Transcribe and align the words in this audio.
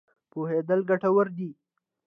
پوهېدل 0.31 0.79
ګټور 0.89 1.27
دی. 1.37 1.49